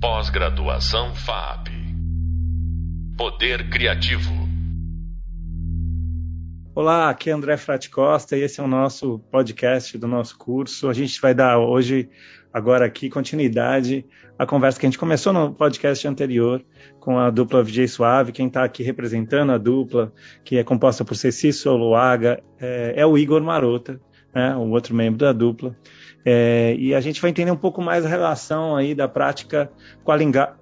[0.00, 1.70] Pós-graduação FAP.
[3.16, 4.30] Poder Criativo.
[6.72, 10.88] Olá, aqui é André Frati Costa e esse é o nosso podcast do nosso curso.
[10.88, 12.08] A gente vai dar hoje,
[12.52, 14.06] agora aqui, continuidade
[14.38, 16.64] à conversa que a gente começou no podcast anterior
[17.00, 18.30] com a dupla VJ Suave.
[18.30, 20.12] Quem está aqui representando a dupla,
[20.44, 24.00] que é composta por Ceci Soloaga, é, é o Igor Marota,
[24.32, 25.76] né, o outro membro da dupla.
[26.24, 29.70] É, e a gente vai entender um pouco mais a relação aí da prática
[30.04, 30.18] com a,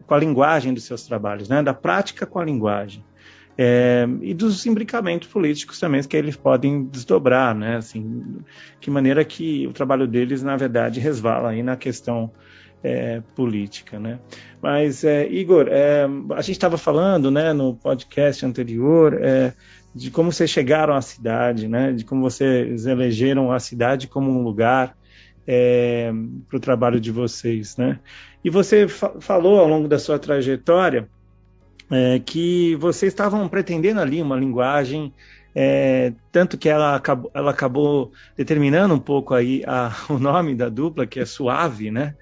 [0.06, 3.02] com a linguagem dos seus trabalhos, né, da prática com a linguagem.
[3.58, 7.76] É, e dos imbricamentos políticos também que eles podem desdobrar, né?
[7.76, 8.42] Assim,
[8.78, 12.30] que maneira que o trabalho deles, na verdade, resvala aí na questão
[12.84, 14.18] é, política, né?
[14.60, 19.54] Mas, é, Igor, é, a gente estava falando, né, no podcast anterior, é,
[19.94, 21.92] de como vocês chegaram à cidade, né?
[21.92, 24.94] De como vocês elegeram a cidade como um lugar
[25.46, 26.12] é,
[26.48, 28.00] para o trabalho de vocês, né?
[28.44, 31.08] E você fa falou ao longo da sua trajetória
[31.90, 35.12] é, que vocês estavam pretendendo ali uma linguagem,
[35.54, 40.68] é, tanto que ela acabou, ela acabou determinando um pouco aí a, o nome da
[40.68, 42.14] dupla, que é suave, né?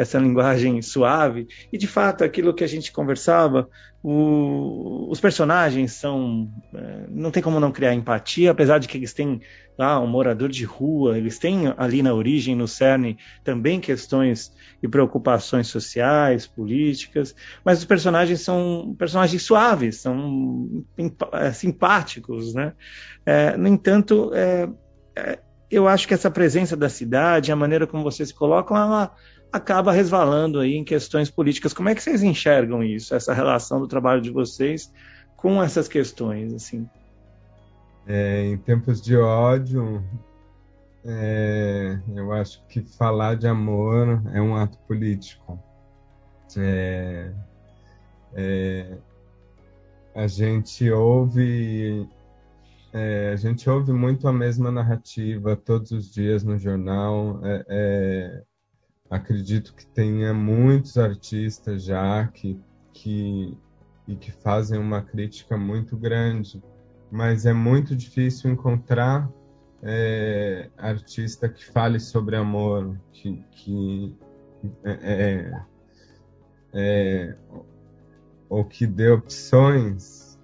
[0.00, 1.46] Essa linguagem suave.
[1.72, 3.68] E de fato, aquilo que a gente conversava,
[4.02, 6.50] o, os personagens são.
[6.74, 9.42] É, não tem como não criar empatia, apesar de que eles têm
[9.78, 14.88] lá um morador de rua, eles têm ali na origem, no cerne, também questões e
[14.88, 20.84] preocupações sociais, políticas, mas os personagens são personagens suaves, são
[21.32, 22.72] é, simpáticos, né?
[23.24, 24.68] É, no entanto, é,
[25.16, 25.38] é,
[25.70, 29.14] eu acho que essa presença da cidade, a maneira como vocês colocam, ela
[29.52, 31.72] acaba resvalando aí em questões políticas.
[31.72, 34.92] Como é que vocês enxergam isso, essa relação do trabalho de vocês
[35.36, 36.88] com essas questões, assim?
[38.06, 40.02] É, em tempos de ódio,
[41.04, 45.58] é, eu acho que falar de amor é um ato político.
[46.56, 47.32] É,
[48.34, 48.98] é,
[50.14, 52.08] a gente ouve
[52.92, 57.40] é, a gente ouve muito a mesma narrativa todos os dias no jornal.
[57.44, 58.42] É, é,
[59.10, 62.58] acredito que tenha muitos artistas já que,
[62.92, 63.58] que,
[64.06, 66.62] e que fazem uma crítica muito grande,
[67.10, 69.28] mas é muito difícil encontrar
[69.82, 74.16] é, artista que fale sobre amor, que, que
[74.84, 75.62] é, é,
[76.72, 77.36] é
[78.48, 80.38] ou que dê opções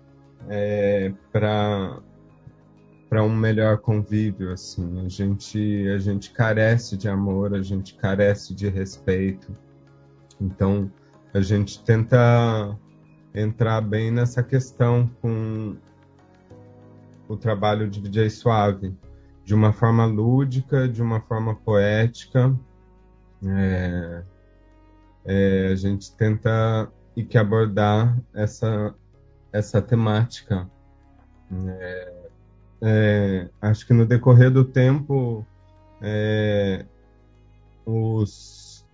[0.48, 2.00] é, para
[3.08, 8.54] para um melhor convívio assim a gente a gente carece de amor a gente carece
[8.54, 9.52] de respeito
[10.40, 10.90] então
[11.32, 12.76] a gente tenta
[13.34, 15.76] entrar bem nessa questão com
[17.28, 18.96] o trabalho de DJ Suave
[19.44, 22.52] de uma forma lúdica, de uma forma poética.
[23.44, 24.22] É,
[25.24, 28.94] é, a gente tenta e que abordar essa
[29.52, 30.68] essa temática.
[31.50, 32.15] É,
[32.82, 35.46] é acho que no decorrer do tempo
[36.02, 36.84] é,
[37.84, 38.84] os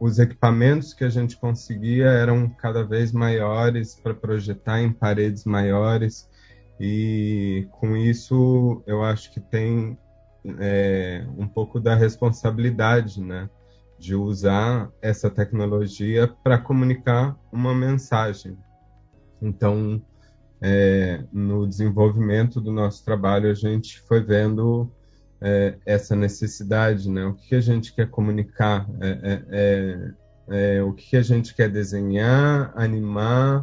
[0.00, 6.28] os equipamentos que a gente conseguia eram cada vez maiores para projetar em paredes maiores
[6.78, 9.96] e com isso eu acho que tem
[10.58, 13.48] é, um pouco da responsabilidade, né,
[13.98, 18.58] de usar essa tecnologia para comunicar uma mensagem.
[19.40, 20.02] Então,
[20.66, 24.90] é, no desenvolvimento do nosso trabalho, a gente foi vendo
[25.38, 27.26] é, essa necessidade, né?
[27.26, 32.72] O que a gente quer comunicar, é, é, é, o que a gente quer desenhar,
[32.74, 33.62] animar,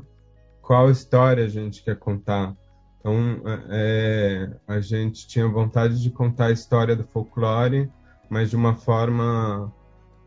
[0.61, 2.55] qual história a gente quer contar.
[2.99, 3.41] Então,
[3.71, 7.89] é, a gente tinha vontade de contar a história do folclore,
[8.29, 9.73] mas de uma forma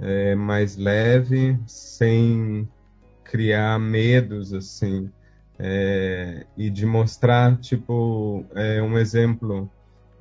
[0.00, 2.68] é, mais leve, sem
[3.22, 5.08] criar medos, assim,
[5.58, 9.70] é, e de mostrar, tipo, é, um exemplo.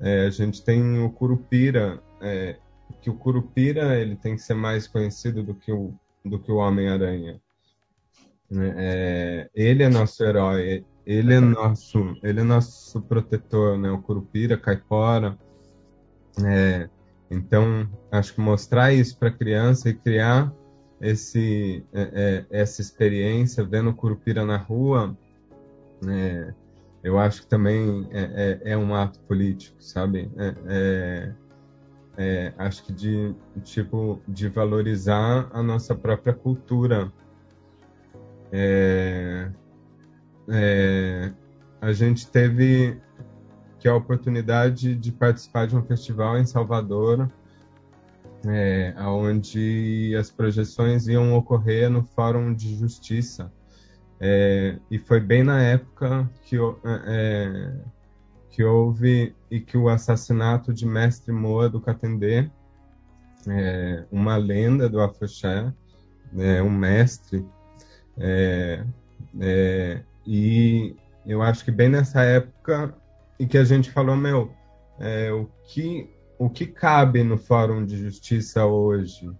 [0.00, 2.56] É, a gente tem o Curupira, é,
[3.00, 6.56] que o Curupira ele tem que ser mais conhecido do que o, do que o
[6.56, 7.40] Homem-Aranha.
[9.54, 13.90] ele é nosso herói, ele é nosso, ele é nosso protetor, né?
[13.90, 15.38] O Curupira, Caipora.
[16.44, 16.88] É,
[17.30, 20.52] então, acho que mostrar isso para a criança e criar
[21.00, 22.02] esse, é,
[22.50, 25.16] é, essa experiência, vendo o Curupira na rua,
[26.08, 26.54] é,
[27.02, 30.30] eu acho que também é, é, é um ato político, sabe?
[32.56, 37.12] acho que de tipo de valorizar a nossa própria cultura.
[38.52, 39.50] É,
[40.48, 41.32] é,
[41.80, 43.00] a gente teve
[43.78, 47.28] que a oportunidade de participar de um festival em Salvador
[48.46, 53.52] é, onde as projeções iam ocorrer no Fórum de Justiça.
[54.20, 56.56] É, e foi bem na época que,
[57.06, 57.72] é,
[58.50, 62.48] que houve e que o assassinato de Mestre Moa do Catendê,
[63.48, 65.72] é, uma lenda do Afoxé,
[66.36, 67.44] é, um mestre,
[68.16, 68.84] é,
[69.40, 70.96] é, e
[71.26, 72.94] eu acho que bem nessa época
[73.38, 74.52] e que a gente falou, meu,
[74.98, 79.30] é, o que o que cabe no Fórum de Justiça hoje?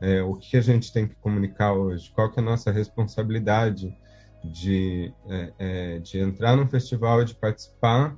[0.00, 2.10] É, o que a gente tem que comunicar hoje?
[2.14, 3.96] Qual que é a nossa responsabilidade
[4.44, 8.16] de, é, é, de entrar no festival e de participar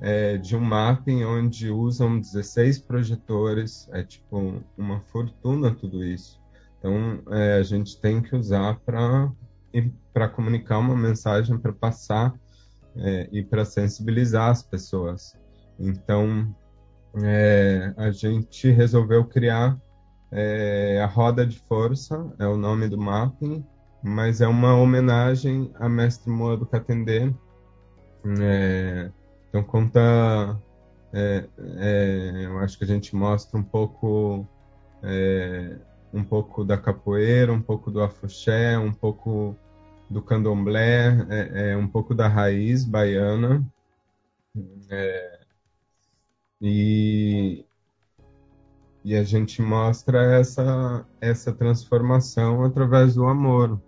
[0.00, 6.40] é, de um mapping onde usam 16 projetores, é tipo uma fortuna tudo isso.
[6.78, 12.34] Então é, a gente tem que usar para comunicar uma mensagem, para passar
[12.96, 15.34] é, e para sensibilizar as pessoas.
[15.78, 16.54] Então
[17.22, 19.80] é, a gente resolveu criar
[21.02, 23.64] a Roda de Força, é o nome do mapping,
[24.02, 26.66] mas é uma homenagem a Mestre Moa do.
[28.40, 29.10] É,
[29.48, 30.60] então conta,
[31.12, 34.46] é, é, eu acho que a gente mostra um pouco,
[35.02, 35.76] é,
[36.12, 39.56] um pouco da capoeira, um pouco do afoxé, um pouco
[40.10, 43.64] do candomblé, é, é, um pouco da raiz baiana.
[44.90, 45.40] É,
[46.60, 47.64] e,
[49.06, 53.80] e a gente mostra essa, essa transformação através do amor.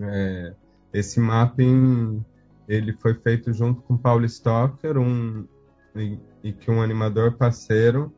[0.00, 0.54] É,
[0.92, 2.24] esse mapping
[2.68, 5.44] ele foi feito junto com Paulo Stocker, um,
[5.96, 8.14] e, e que um animador parceiro,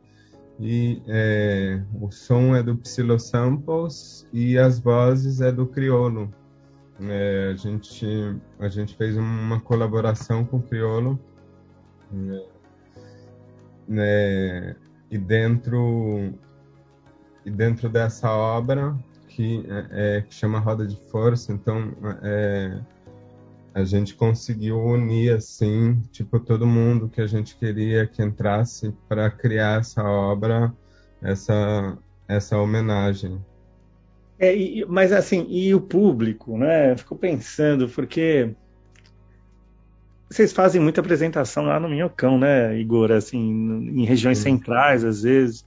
[0.60, 6.30] e é, o som é do Psylo Samples e as vozes é do Criolo.
[7.00, 8.06] É, a, gente,
[8.58, 11.18] a gente fez uma colaboração com o Criolo.
[12.12, 12.46] É,
[13.88, 14.76] né,
[15.14, 16.34] e dentro
[17.46, 18.96] e dentro dessa obra
[19.28, 22.80] que, é, é, que chama Roda de Força, então é,
[23.72, 29.30] a gente conseguiu unir assim, tipo todo mundo que a gente queria que entrasse para
[29.30, 30.72] criar essa obra,
[31.22, 31.96] essa
[32.26, 33.38] essa homenagem.
[34.38, 36.96] É, e, mas assim, e o público, né?
[36.96, 38.54] Fico pensando porque
[40.28, 43.12] vocês fazem muita apresentação lá no Minhocão, né, Igor?
[43.12, 44.56] Assim, em regiões Sim.
[44.56, 45.64] centrais, às vezes.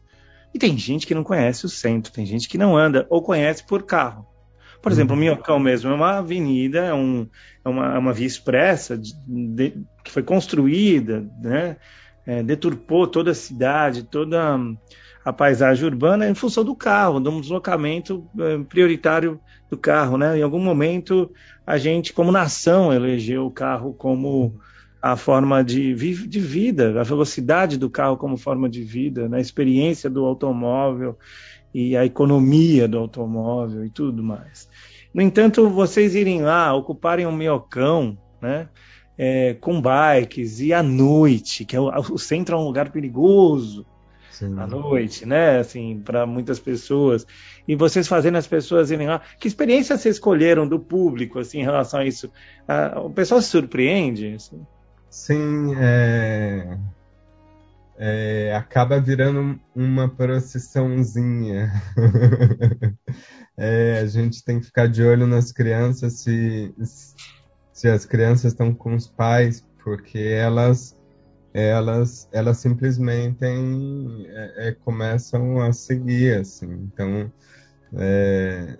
[0.54, 3.65] E tem gente que não conhece o centro, tem gente que não anda, ou conhece
[3.65, 4.25] por carro.
[4.81, 5.21] Por exemplo, o uhum.
[5.21, 7.27] Minhocão mesmo é uma avenida, é, um,
[7.65, 9.74] é uma, é uma, via expressa de, de,
[10.04, 11.77] que foi construída, né?
[12.25, 14.57] É, deturpou toda a cidade, toda
[15.24, 19.39] a paisagem urbana em função do carro, de um deslocamento é, prioritário
[19.69, 20.38] do carro, né?
[20.38, 21.31] Em algum momento
[21.66, 24.60] a gente, como nação, elegeu o carro como
[25.02, 25.94] a forma de,
[26.28, 29.38] de vida, a velocidade do carro como forma de vida, né?
[29.38, 31.18] a experiência do automóvel
[31.74, 34.69] e a economia do automóvel e tudo mais.
[35.14, 38.69] No entanto, vocês irem lá, ocuparem um miocão, né?
[39.19, 43.84] É, com bikes e à noite, que é o, o centro é um lugar perigoso,
[44.38, 44.60] Sim.
[44.60, 45.57] à noite, né?
[45.57, 47.25] Assim, para muitas pessoas.
[47.68, 49.19] E vocês fazendo as pessoas irem lá.
[49.39, 52.31] Que experiência vocês escolheram do público, assim, em relação a isso?
[52.68, 54.36] Ah, o pessoal se surpreende?
[54.36, 54.62] Assim?
[55.10, 56.78] Sim, é...
[58.00, 61.72] É, acaba virando uma procissãozinha.
[63.57, 66.71] é, a gente tem que ficar de olho nas crianças se,
[67.73, 70.96] se as crianças estão com os pais, porque elas
[71.59, 76.71] elas, elas simplesmente é, é, começam a seguir, assim.
[76.94, 77.31] Então,
[77.94, 78.78] é,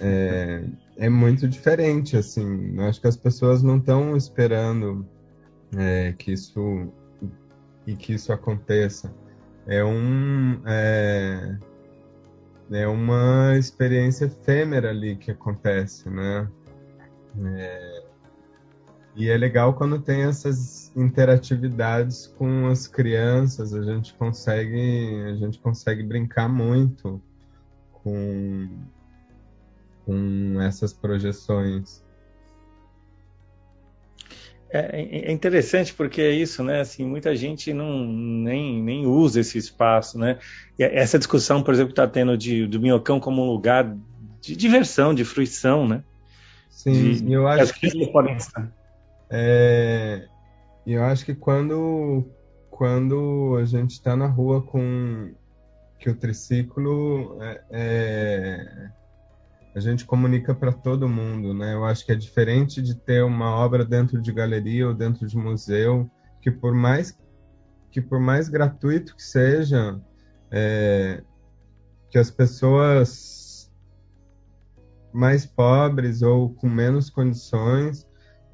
[0.00, 0.64] é,
[0.98, 2.78] é, muito diferente, assim.
[2.80, 5.06] Acho que as pessoas não estão esperando
[5.76, 6.92] é, que isso
[7.86, 9.12] e que isso aconteça.
[9.66, 11.58] É um é,
[12.70, 16.48] é uma experiência efêmera ali que acontece, né?
[17.44, 17.95] É,
[19.16, 25.58] e é legal quando tem essas interatividades com as crianças, a gente consegue, a gente
[25.58, 27.20] consegue brincar muito
[27.92, 28.68] com,
[30.04, 32.04] com essas projeções.
[34.68, 36.80] É, é, é, interessante porque é isso, né?
[36.80, 40.38] Assim, muita gente não nem, nem usa esse espaço, né?
[40.78, 43.96] E essa discussão, por exemplo, que está tendo de, do minhocão como um lugar
[44.42, 46.04] de diversão, de fruição, né?
[46.68, 48.70] Sim, de, eu acho que podem estar.
[49.30, 50.28] É,
[50.86, 52.24] eu acho que quando,
[52.70, 55.34] quando a gente está na rua com
[55.98, 58.90] que o triciclo é, é,
[59.74, 61.74] a gente comunica para todo mundo, né?
[61.74, 65.36] Eu acho que é diferente de ter uma obra dentro de galeria ou dentro de
[65.36, 66.08] museu,
[66.40, 67.18] que por mais
[67.90, 69.98] que por mais gratuito que seja,
[70.50, 71.22] é,
[72.10, 73.72] que as pessoas
[75.12, 78.05] mais pobres ou com menos condições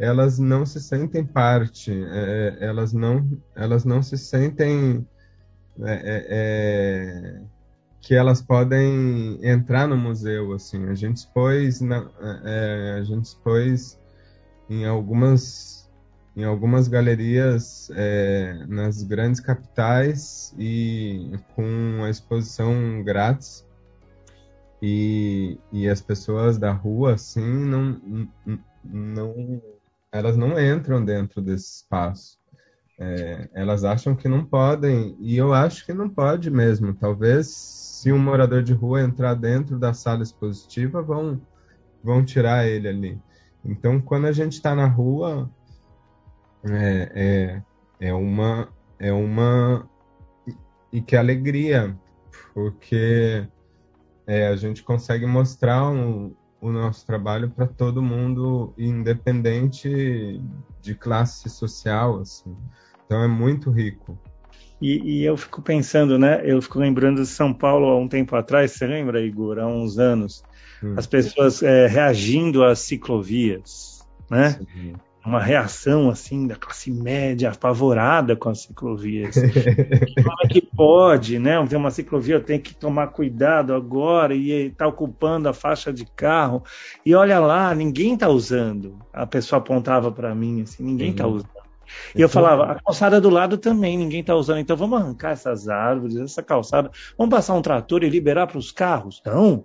[0.03, 5.07] elas não se sentem parte, é, elas não elas não se sentem
[5.81, 7.43] é, é, é
[8.01, 10.89] que elas podem entrar no museu assim.
[10.89, 12.11] A gente expôs na,
[12.45, 13.97] é, a gente expôs
[14.69, 15.89] em algumas
[16.35, 23.65] em algumas galerias é, nas grandes capitais e com a exposição grátis.
[24.83, 28.29] E, e as pessoas da rua assim não
[28.85, 29.63] não
[30.13, 32.39] elas não entram dentro desse espaço
[32.99, 38.11] é, elas acham que não podem e eu acho que não pode mesmo talvez se
[38.11, 41.41] um morador de rua entrar dentro da sala expositiva, vão,
[42.03, 43.23] vão tirar ele ali.
[43.65, 45.49] Então, quando a gente está na rua,
[46.65, 47.63] é,
[48.01, 48.69] é, é, uma.
[48.99, 49.89] É uma.
[50.93, 51.97] E que alegria,
[52.53, 53.47] porque
[54.27, 60.41] é, a gente consegue mostrar um, o nosso trabalho para todo mundo, independente
[60.81, 62.21] de classe social.
[62.21, 62.57] Assim.
[63.05, 64.17] Então, é muito rico.
[64.81, 66.41] E, e, eu fico pensando, né?
[66.45, 69.59] Eu fico lembrando de São Paulo há um tempo atrás, você lembra, Igor?
[69.59, 70.45] Há uns anos,
[70.83, 70.95] hum.
[70.97, 74.51] as pessoas é, reagindo às ciclovias, né?
[74.51, 74.93] Sim.
[75.25, 79.37] Uma reação assim da classe média apavorada com as ciclovias.
[80.23, 81.65] Como é que pode, né?
[81.67, 86.65] Tem uma ciclovia, tem que tomar cuidado agora e está ocupando a faixa de carro.
[87.07, 88.99] E olha lá, ninguém está usando.
[89.13, 91.63] A pessoa apontava para mim assim, ninguém está usando.
[92.15, 95.69] E eu falava, a calçada do lado também ninguém está usando, então vamos arrancar essas
[95.69, 99.23] árvores, essa calçada, vamos passar um trator e liberar para os carros?
[99.25, 99.65] Não.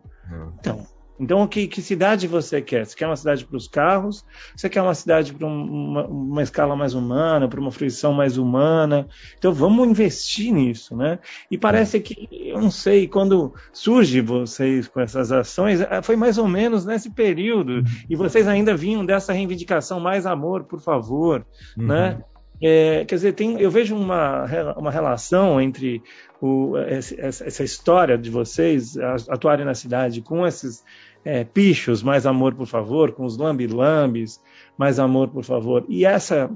[0.60, 0.86] Então,
[1.20, 2.86] então que, que, cidade você quer?
[2.86, 4.26] Você quer uma cidade para os carros?
[4.56, 9.08] Você quer uma cidade para uma, uma, escala mais humana, para uma fruição mais humana?
[9.38, 11.20] Então vamos investir nisso, né?
[11.50, 16.38] E parece que, eu não sei, quando surge vocês com essas ações, eh, foi mais
[16.38, 21.46] ou menos nesse período, e vocês ainda vinham dessa reivindicação, mais amor, por favor,
[21.78, 21.88] uhum.
[21.88, 22.20] né?
[22.62, 24.46] É, quer dizer, tem, eu vejo uma,
[24.76, 26.02] uma relação entre
[26.42, 28.98] o, essa história de vocês
[29.30, 30.84] atuarem na cidade com esses
[31.24, 34.42] é, pichos, mais amor, por favor, com os lambi-lambis,
[34.78, 35.86] mais amor, por favor.
[35.88, 36.50] E essa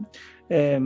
[0.49, 0.79] é,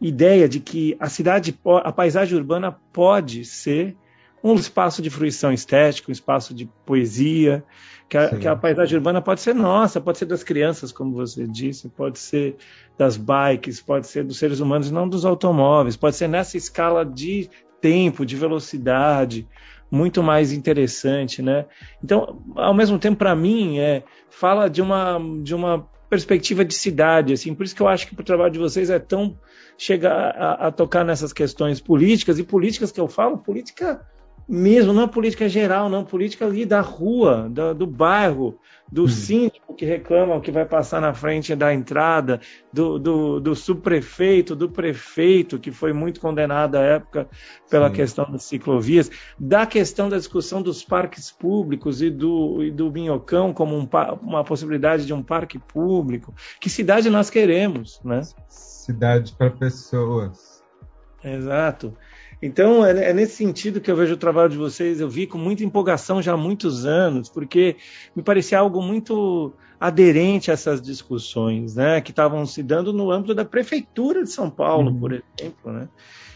[0.00, 3.96] ideia de que a cidade, a paisagem urbana pode ser
[4.42, 7.64] um espaço de fruição estética, um espaço de poesia,
[8.08, 11.46] que a, que a, paisagem urbana pode ser nossa, pode ser das crianças, como você
[11.46, 12.56] disse, pode ser
[12.98, 17.48] das bikes, pode ser dos seres humanos, não dos automóveis, pode ser nessa escala de
[17.80, 19.48] tempo, de velocidade,
[19.94, 21.66] muito mais interessante, né?
[22.02, 27.32] Então, ao mesmo tempo, para mim, é, fala de uma, de uma perspectiva de cidade,
[27.32, 29.38] assim, por isso que eu acho que o trabalho de vocês é tão
[29.78, 34.04] chegar a, a tocar nessas questões políticas, e políticas que eu falo, política
[34.48, 38.58] mesmo, não é política geral, não, política ali da rua, da, do bairro,
[38.90, 39.08] do hum.
[39.08, 42.40] síndico que reclama que vai passar na frente da entrada,
[42.72, 47.28] do, do, do subprefeito, do prefeito, que foi muito condenado à época
[47.70, 47.94] pela Sim.
[47.94, 53.52] questão das ciclovias, da questão da discussão dos parques públicos e do, e do Minhocão
[53.52, 53.88] como um,
[54.22, 56.34] uma possibilidade de um parque público.
[56.60, 58.20] Que cidade nós queremos, né?
[58.48, 60.62] Cidade para pessoas.
[61.24, 61.96] Exato.
[62.44, 65.38] Então, é, é, nesse sentido que eu vejo o trabalho de vocês, eu vi com
[65.38, 67.76] muita empolgação já há muitos anos, porque
[68.14, 73.34] me parecia algo muito aderente a essas discussões, né, que estavam se dando no âmbito
[73.34, 75.00] da prefeitura de São Paulo, uhum.
[75.00, 75.88] por exemplo, né?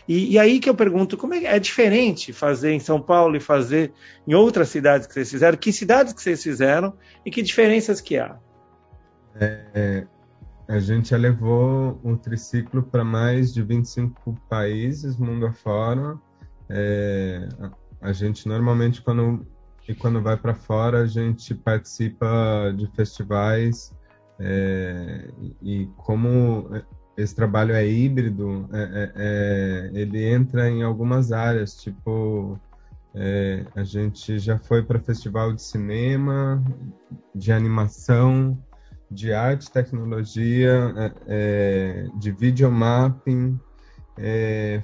[0.09, 3.41] E, e, aí que eu pergunto, como é, é diferente fazer em São Paulo e
[3.41, 3.93] fazer
[4.27, 5.59] em outras cidades que vocês fizeram?
[5.59, 6.95] Que cidades que vocês fizeram
[7.27, 8.38] e que diferenças que há?
[9.38, 10.07] É, é
[10.68, 16.18] a gente já levou o triciclo para mais de 25 países mundo afora.
[16.68, 17.48] É,
[18.02, 19.46] a, gente normalmente quando
[19.88, 23.90] e quando vai para fora a gente participa de festivais
[24.38, 25.30] é,
[25.62, 26.68] e como
[27.16, 32.60] esse trabalho é híbrido, é, é, é ele entra em algumas áreas, tipo
[33.14, 36.62] é, a gente já foi para festival de cinema,
[37.34, 38.62] de animação,
[39.11, 43.59] de arte, tecnologia, é, é, de videomapping,
[44.17, 44.83] é,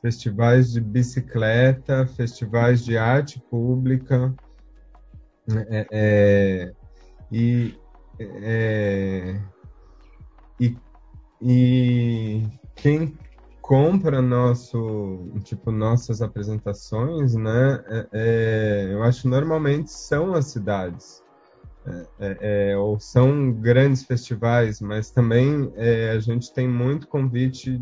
[0.00, 4.34] festivais de bicicleta, festivais de arte pública,
[5.68, 6.72] é, é
[7.32, 7.78] e,
[8.18, 9.40] é,
[10.58, 10.76] e,
[11.40, 13.16] e quem
[13.60, 17.80] compra nosso tipo nossas apresentações né
[18.90, 21.22] eu acho normalmente são as cidades
[21.90, 27.80] é, é, é, ou são grandes festivais, mas também é, a gente tem muito convite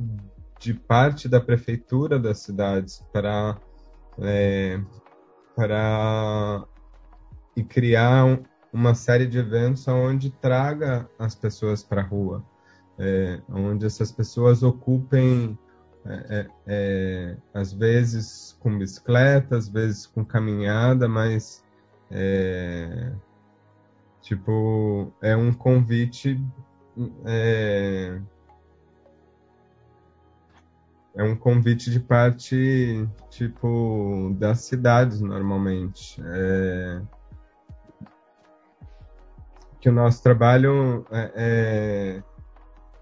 [0.58, 3.56] de parte da prefeitura das cidades para
[4.20, 4.80] é,
[5.54, 6.64] para
[7.56, 12.44] e criar um, uma série de eventos onde traga as pessoas para a rua,
[12.98, 15.58] é, onde essas pessoas ocupem
[17.52, 21.62] às vezes com bicicleta, às vezes com caminhada, mas
[22.10, 23.12] é,
[24.28, 26.38] tipo é um convite
[27.24, 28.20] é,
[31.16, 37.00] é um convite de parte tipo das cidades normalmente é,
[39.80, 42.22] que o nosso trabalho é, é,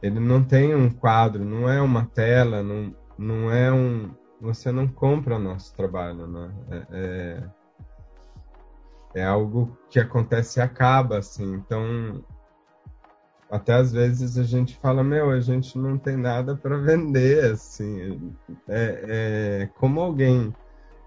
[0.00, 4.10] ele não tem um quadro, não é uma tela, não, não é um.
[4.40, 6.52] Você não compra nosso trabalho, né?
[6.90, 7.42] É,
[9.16, 11.54] é, algo que acontece e acaba, assim.
[11.54, 12.22] Então,
[13.50, 18.34] até às vezes a gente fala, meu, a gente não tem nada para vender, assim.
[18.68, 20.54] É, é, como alguém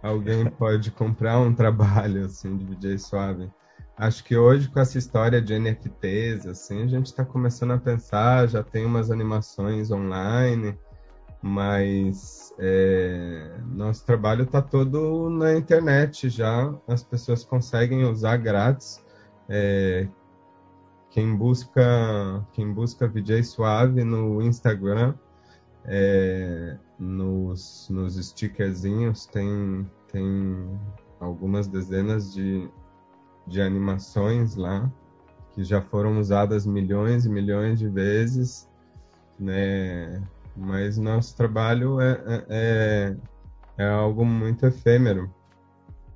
[0.01, 3.51] alguém pode comprar um trabalho assim de DJ suave?
[3.95, 8.47] Acho que hoje, com essa história de NFTs, assim, a gente está começando a pensar,
[8.47, 10.75] já tem umas animações online,
[11.41, 19.03] mas é, nosso trabalho está todo na internet já, as pessoas conseguem usar grátis.
[19.47, 20.07] É,
[21.09, 25.15] quem busca quem busca VJ Suave no Instagram,
[25.85, 30.79] é, nos, nos stickerzinhos tem, tem
[31.19, 32.69] algumas dezenas de
[33.49, 34.89] de animações lá,
[35.53, 38.69] que já foram usadas milhões e milhões de vezes,
[39.37, 40.21] né?
[40.55, 43.15] Mas nosso trabalho é, é, é,
[43.83, 45.33] é algo muito efêmero.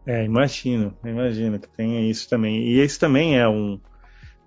[0.06, 2.62] É, imagino, imagino que tenha isso também.
[2.62, 3.80] E isso também é um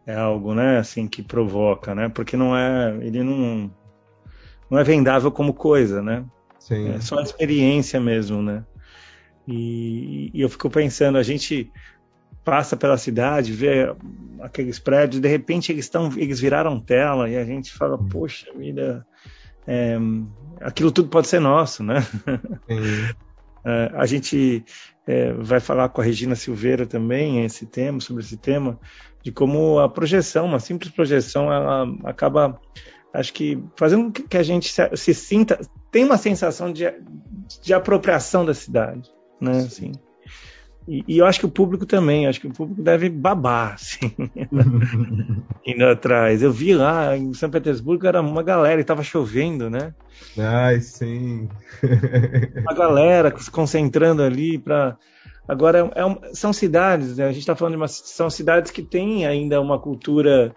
[0.07, 2.09] é algo, né, assim que provoca, né?
[2.09, 3.71] Porque não é, ele não
[4.71, 6.25] não é vendável como coisa, né?
[6.59, 6.91] Sim.
[6.91, 8.65] É só experiência mesmo, né?
[9.47, 11.71] E, e eu fico pensando, a gente
[12.45, 13.93] passa pela cidade, vê
[14.41, 19.07] aqueles prédios, de repente eles estão, eles viraram tela e a gente fala, poxa vida,
[19.67, 19.97] é,
[20.61, 22.07] aquilo tudo pode ser nosso, né?
[23.65, 24.65] é, a gente
[25.07, 28.79] é, vai falar com a Regina Silveira também esse tema, sobre esse tema,
[29.23, 32.61] de como a projeção, uma simples projeção, ela acaba,
[33.13, 35.59] acho que fazendo que a gente se, se sinta,
[35.91, 36.85] tem uma sensação de,
[37.63, 39.59] de apropriação da cidade, né?
[39.59, 39.93] Assim,
[40.89, 44.15] e, e, eu acho que o público também, acho que o público deve babar, assim,
[45.67, 46.43] indo atrás.
[46.43, 49.93] Eu vi lá em São Petersburgo, era uma galera, e estava chovendo, né?
[50.39, 51.49] Ai, sim.
[52.63, 54.97] uma galera se concentrando ali para.
[55.49, 57.25] Agora, é um, são cidades, né?
[57.25, 60.55] a gente está falando de uma, são cidades que têm ainda uma cultura.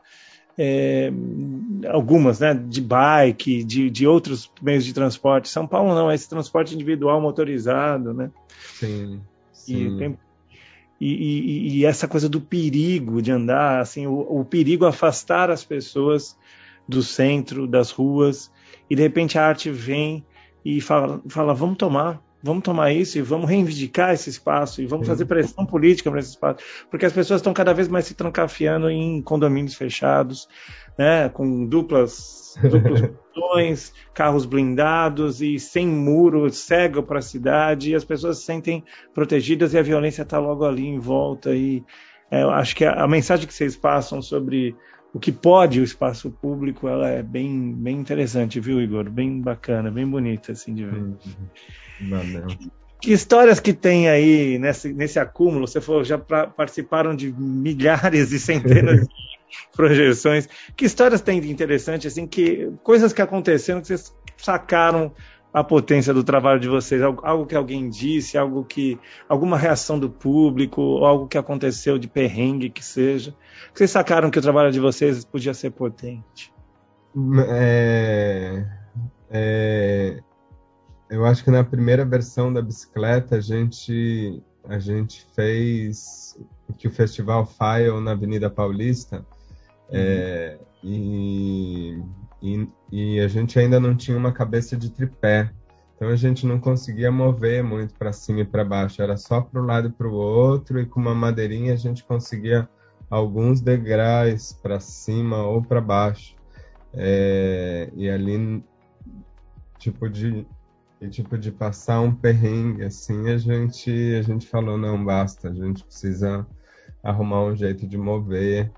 [0.61, 1.09] É,
[1.87, 5.47] algumas, né, de bike, de, de outros meios de transporte.
[5.47, 8.29] São Paulo não, é esse transporte individual motorizado, né?
[8.77, 9.21] Sim.
[9.73, 15.49] E, e, e, e, essa coisa do perigo de andar, assim, o, o, perigo afastar
[15.49, 16.37] as pessoas
[16.87, 18.51] do centro, das ruas,
[18.89, 20.25] e de repente a arte vem
[20.65, 25.05] e fala, fala vamos tomar, vamos tomar isso e vamos reivindicar esse espaço e vamos
[25.05, 25.11] Sim.
[25.11, 28.89] fazer pressão política para esse espaço, porque as pessoas estão cada vez mais se trancafiando
[28.89, 30.47] em condomínios fechados,
[30.97, 33.01] né, com duplas, duplos
[33.33, 38.83] portões, carros blindados e sem muro, cego para a cidade, e as pessoas se sentem
[39.13, 41.55] protegidas e a violência está logo ali em volta.
[41.55, 41.83] E
[42.29, 44.75] é, acho que a, a, mensagem que vocês passam sobre
[45.13, 49.09] o que pode o espaço público, ela é bem, bem interessante, viu, Igor?
[49.09, 51.13] Bem bacana, bem bonita, assim, de ver.
[52.07, 52.47] Valeu.
[53.01, 55.67] Que histórias que tem aí nesse, nesse acúmulo?
[55.67, 59.07] Você falou, já pra, participaram de milhares e centenas de
[59.73, 60.47] projeções.
[60.75, 65.13] Que histórias tem de interessante, assim, que coisas que aconteceram que vocês sacaram
[65.53, 69.99] a potência do trabalho de vocês, algo, algo, que alguém disse, algo que alguma reação
[69.99, 73.35] do público, algo que aconteceu de perrengue que seja,
[73.73, 76.53] vocês sacaram que o trabalho de vocês podia ser potente.
[77.47, 78.65] É,
[79.31, 80.19] é,
[81.09, 86.87] eu acho que na primeira versão da bicicleta a gente a gente fez o que
[86.87, 89.25] o festival File na Avenida Paulista
[89.89, 91.58] é, e,
[92.41, 95.51] e, e, a gente ainda não tinha uma cabeça de tripé.
[95.95, 99.61] Então a gente não conseguia mover muito para cima e para baixo, era só para
[99.61, 102.69] um lado e para o outro, e com uma madeirinha a gente conseguia
[103.09, 106.35] alguns degraus para cima ou para baixo.
[106.93, 108.63] É, e ali,
[109.77, 110.47] tipo de,
[111.09, 115.83] tipo de passar um perrengue assim, a gente, a gente falou: não, basta, a gente
[115.83, 116.47] precisa
[117.03, 118.71] arrumar um jeito de mover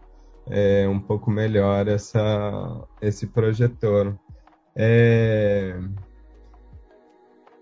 [0.48, 4.18] é, um pouco melhor essa, esse projetor.
[4.76, 5.78] É,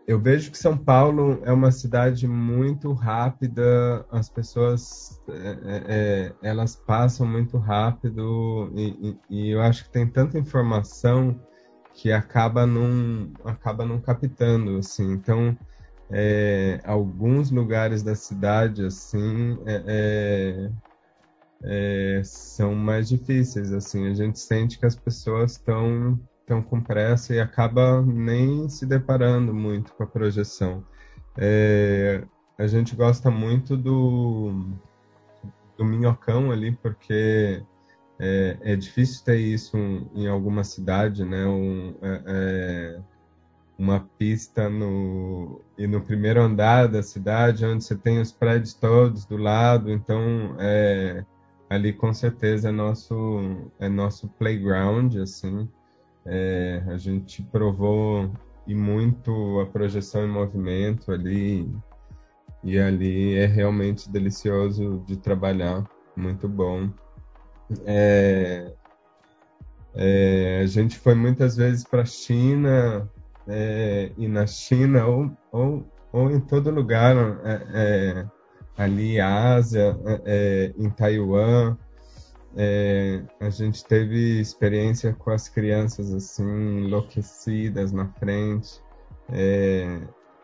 [0.10, 6.34] eu vejo que São Paulo é uma cidade muito rápida, as pessoas é, é, é
[6.50, 11.40] elas passam muito rápido e, e, e, eu acho que tem tanta informação
[11.94, 15.12] que acaba não acaba não captando assim.
[15.12, 15.56] Então,
[16.10, 19.60] é, alguns lugares da cidade assim
[21.64, 24.08] é, são mais difíceis assim.
[24.08, 29.54] A gente sente que as pessoas estão estão com pressa e acaba nem se deparando
[29.54, 30.84] muito com a projeção.
[31.38, 32.24] É,
[32.58, 34.66] a gente gosta muito do,
[35.78, 37.64] do minhocão ali, porque
[38.20, 39.78] é, é difícil ter isso
[40.14, 41.46] em alguma cidade, né?
[41.46, 43.00] Um, é, é,
[43.78, 49.24] uma pista no, e no primeiro andar da cidade, onde você tem os prédios todos
[49.24, 51.24] do lado, então é,
[51.70, 55.70] ali com certeza é nosso, é nosso playground, assim.
[56.26, 58.32] É, a gente provou
[58.68, 61.72] e muito a projeção em movimento ali,
[62.64, 65.84] e ali é realmente delicioso de trabalhar,
[66.16, 66.90] muito bom.
[67.86, 68.74] É,
[69.96, 73.10] é, a gente foi muitas vezes para a China,
[73.48, 77.16] é, e na China, ou, ou, ou em todo lugar,
[78.80, 79.98] é, é, ali Ásia,
[80.78, 81.78] em Taiwan,
[82.56, 86.44] é, a gente teve experiência com as crianças assim
[86.84, 88.82] enlouquecidas na frente.
[89.32, 90.00] É,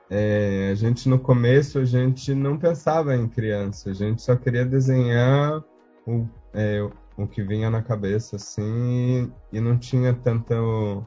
[0.10, 4.64] é, a gente no começo a gente não pensava em criança, a gente só queria
[4.64, 5.64] desenhar
[6.06, 11.04] o, é, o que vinha na cabeça assim e não tinha tanto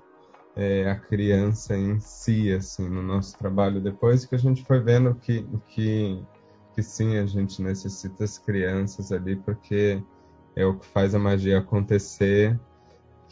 [0.57, 3.81] é, a criança em si assim no nosso trabalho.
[3.81, 6.21] Depois que a gente foi vendo que que
[6.79, 10.01] que sim a gente necessita as crianças ali porque
[10.55, 12.57] é o que faz a magia acontecer.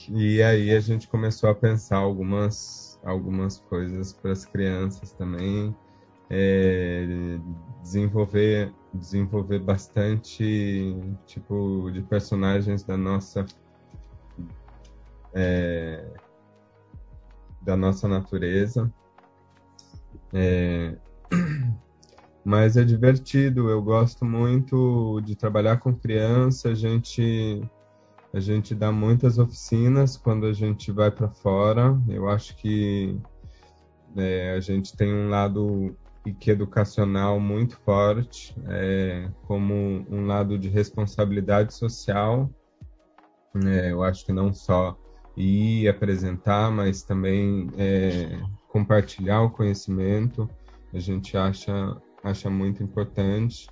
[0.08, 5.72] E aí a gente começou a pensar algumas, algumas coisas para as crianças também,
[6.28, 7.38] é,
[7.82, 13.46] desenvolver, desenvolver bastante tipo de personagens da nossa
[15.32, 16.04] é,
[17.62, 18.92] da nossa natureza.
[20.32, 20.96] É,
[22.46, 23.68] mas é divertido.
[23.68, 26.68] Eu gosto muito de trabalhar com criança.
[26.68, 27.60] A gente
[28.32, 32.00] a gente dá muitas oficinas quando a gente vai para fora.
[32.08, 33.18] Eu acho que
[34.16, 35.96] é, a gente tem um lado
[36.38, 42.48] que educacional muito forte, é, como um lado de responsabilidade social.
[43.64, 44.96] É, eu acho que não só
[45.36, 50.48] ir apresentar, mas também é, compartilhar o conhecimento.
[50.94, 53.68] A gente acha acha muito importante.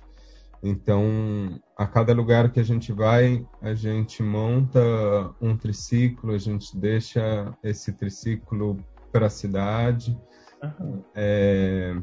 [0.63, 4.79] Então, a cada lugar que a gente vai, a gente monta
[5.39, 8.77] um triciclo, a gente deixa esse triciclo
[9.11, 10.17] para a cidade.
[10.63, 11.03] Uhum.
[11.13, 11.95] É,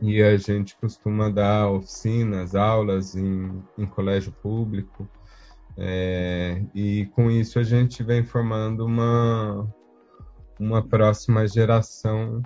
[0.00, 5.08] e a gente costuma dar oficinas, aulas em, em colégio público.
[5.76, 9.72] É, e com isso a gente vem formando uma,
[10.58, 12.42] uma próxima geração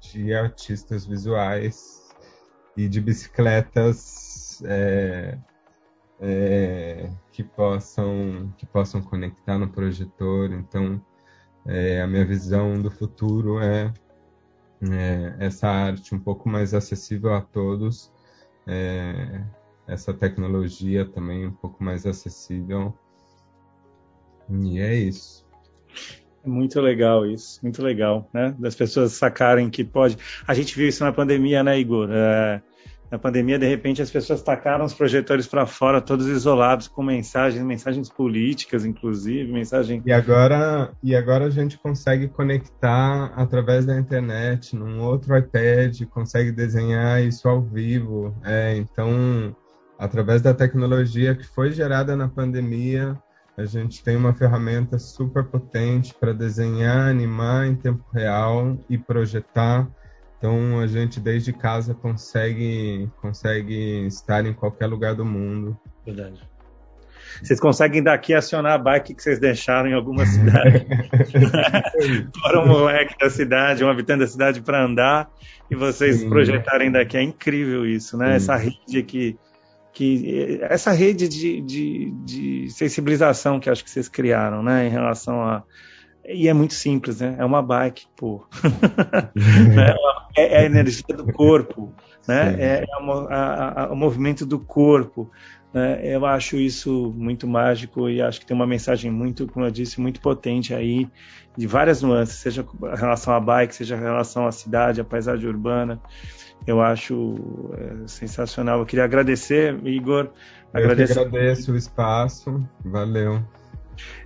[0.00, 2.07] de artistas visuais
[2.78, 5.36] e de bicicletas é,
[6.20, 10.52] é, que possam que possam conectar no projetor.
[10.52, 11.02] Então,
[11.66, 13.92] é, a minha visão do futuro é,
[14.92, 18.12] é, essa arte um pouco mais acessível a todos,
[18.64, 19.42] é,
[19.88, 22.96] essa tecnologia também um pouco mais acessível.
[24.48, 25.44] E é isso.
[26.46, 28.54] Muito legal isso, muito legal, né?
[28.56, 30.16] Das pessoas sacarem que pode.
[30.46, 32.08] A gente viu isso na pandemia, né, Igor?
[32.10, 32.62] É,
[33.10, 37.62] na pandemia, de repente, as pessoas tacaram os projetores para fora, todos isolados, com mensagens,
[37.64, 40.02] mensagens políticas, inclusive, mensagem.
[40.04, 46.52] E agora, e agora a gente consegue conectar através da internet, num outro iPad, consegue
[46.52, 48.34] desenhar isso ao vivo.
[48.44, 49.56] É, então,
[49.98, 53.16] através da tecnologia que foi gerada na pandemia,
[53.56, 59.88] a gente tem uma ferramenta super potente para desenhar, animar em tempo real e projetar.
[60.38, 65.76] Então a gente desde casa consegue consegue estar em qualquer lugar do mundo.
[66.06, 66.40] Verdade.
[67.42, 70.86] Vocês conseguem daqui acionar a bike que vocês deixaram em alguma cidade.
[72.42, 75.30] Para um moleque da cidade, um habitante da cidade para andar
[75.70, 76.28] e vocês Sim.
[76.28, 77.16] projetarem daqui.
[77.16, 78.30] É incrível isso, né?
[78.30, 78.34] Sim.
[78.36, 79.38] Essa rede que
[79.92, 85.42] que essa rede de, de, de, sensibilização que acho que vocês criaram, né, em relação
[85.42, 85.64] a
[86.28, 87.36] e é muito simples, né?
[87.38, 88.46] É uma bike, pô.
[89.74, 89.94] Né?
[90.36, 91.92] é, é, a energia do corpo,
[92.26, 92.54] né?
[92.58, 95.30] É, é a, a, a, o movimento do corpo.
[95.72, 96.00] Né?
[96.02, 100.00] Eu acho isso muito mágico e acho que tem uma mensagem muito, como eu disse,
[100.00, 101.08] muito potente aí,
[101.56, 105.48] de várias nuances, seja em relação à bike, seja em relação à cidade, à paisagem
[105.48, 106.00] urbana.
[106.66, 107.36] Eu acho
[107.74, 108.80] é, sensacional.
[108.80, 110.30] Eu queria agradecer, Igor.
[110.72, 112.62] Eu agradeço, agradeço o espaço.
[112.84, 113.42] Valeu.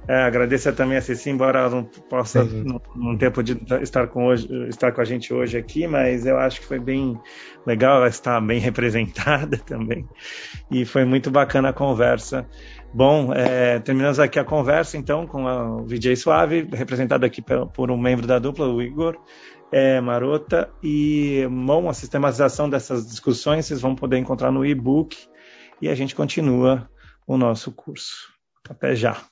[0.09, 4.27] É, agradeço também a Ceci, embora ela não possa, não, não ter podido estar com,
[4.27, 7.19] hoje, estar com a gente hoje aqui, mas eu acho que foi bem
[7.67, 10.09] legal, ela está bem representada também.
[10.71, 12.47] E foi muito bacana a conversa.
[12.93, 17.91] Bom, é, terminamos aqui a conversa, então, com o VJ Suave, representado aqui por, por
[17.91, 19.19] um membro da dupla, o Igor
[19.73, 20.71] é, Marota.
[20.83, 25.17] E, bom, a sistematização dessas discussões vocês vão poder encontrar no e-book
[25.81, 26.89] e a gente continua
[27.27, 28.31] o nosso curso.
[28.69, 29.32] Até já!